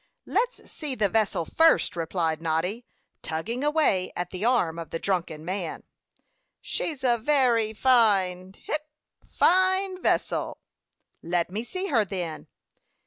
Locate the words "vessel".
1.09-1.45, 10.01-10.57